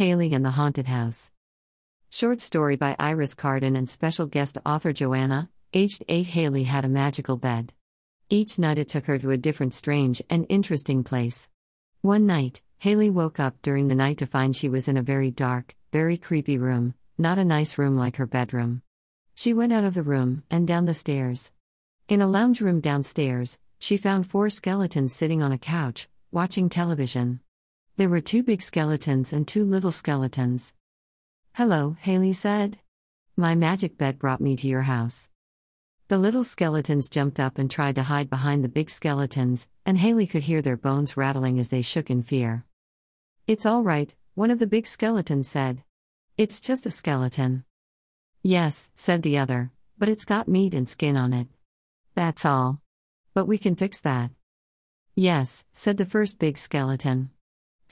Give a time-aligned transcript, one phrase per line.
[0.00, 1.30] Hailey and the Haunted House.
[2.08, 5.50] Short story by Iris Carden and special guest author Joanna.
[5.74, 7.74] Aged 8 Hailey had a magical bed.
[8.30, 11.50] Each night it took her to a different strange and interesting place.
[12.00, 15.30] One night, Hailey woke up during the night to find she was in a very
[15.30, 18.80] dark, very creepy room, not a nice room like her bedroom.
[19.34, 21.52] She went out of the room and down the stairs.
[22.08, 27.40] In a lounge room downstairs, she found four skeletons sitting on a couch, watching television.
[28.00, 30.72] There were two big skeletons and two little skeletons.
[31.52, 32.78] Hello, Hailey said.
[33.36, 35.28] My magic bed brought me to your house.
[36.08, 40.26] The little skeletons jumped up and tried to hide behind the big skeletons, and Hailey
[40.26, 42.64] could hear their bones rattling as they shook in fear.
[43.46, 45.82] It's all right, one of the big skeletons said.
[46.38, 47.64] It's just a skeleton.
[48.42, 51.48] Yes, said the other, but it's got meat and skin on it.
[52.14, 52.80] That's all.
[53.34, 54.30] But we can fix that.
[55.14, 57.28] Yes, said the first big skeleton.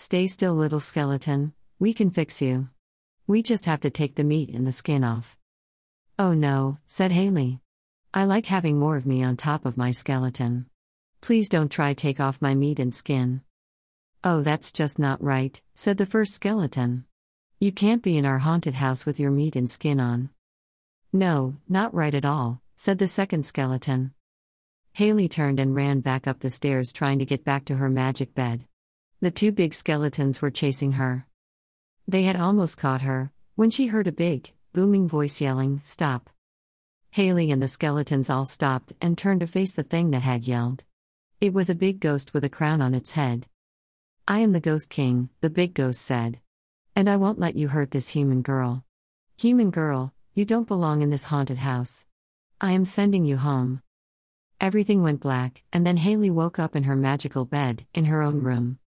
[0.00, 2.68] Stay still, little skeleton, we can fix you.
[3.26, 5.36] We just have to take the meat and the skin off.
[6.16, 7.58] Oh no, said Hailey.
[8.14, 10.66] I like having more of me on top of my skeleton.
[11.20, 13.40] Please don't try take off my meat and skin.
[14.22, 17.04] Oh, that's just not right, said the first skeleton.
[17.58, 20.30] You can't be in our haunted house with your meat and skin on.
[21.12, 24.12] No, not right at all, said the second skeleton.
[24.92, 28.32] Hailey turned and ran back up the stairs trying to get back to her magic
[28.32, 28.67] bed.
[29.20, 31.26] The two big skeletons were chasing her.
[32.06, 36.30] They had almost caught her, when she heard a big, booming voice yelling, Stop!
[37.10, 40.84] Hailey and the skeletons all stopped and turned to face the thing that had yelled.
[41.40, 43.46] It was a big ghost with a crown on its head.
[44.28, 46.38] I am the Ghost King, the big ghost said.
[46.94, 48.84] And I won't let you hurt this human girl.
[49.38, 52.06] Human girl, you don't belong in this haunted house.
[52.60, 53.82] I am sending you home.
[54.60, 58.42] Everything went black, and then Hailey woke up in her magical bed, in her own
[58.42, 58.76] room.